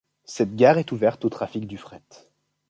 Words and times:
Cette 0.25 0.55
gare 0.55 0.79
est 0.79 0.91
ouverte 0.91 1.25
au 1.25 1.29
trafic 1.29 1.67
du 1.67 1.77
fret. 1.77 2.01